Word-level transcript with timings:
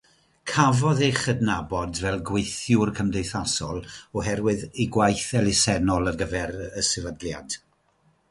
Cafodd 0.51 1.01
ei 1.07 1.09
chydnabod 1.17 1.99
fel 2.05 2.15
gweithiwr 2.29 2.91
cymdeithasol 2.99 3.77
oherwydd 4.21 4.63
ei 4.69 4.87
gwaith 4.97 5.27
elusennol 5.41 6.13
ar 6.13 6.17
gyfer 6.23 6.57
y 6.63 6.85
sefydliad. 6.89 7.59